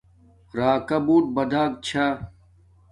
راکا 0.57 0.97
بوت 1.05 1.25
بڑک 1.35 1.71
چھا 1.85 2.05